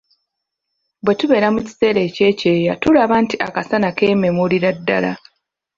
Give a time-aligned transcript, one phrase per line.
[1.03, 5.11] Bwe tubeera mu kiseera eky'ekyeya tulaba nti akasana keememulira ddala.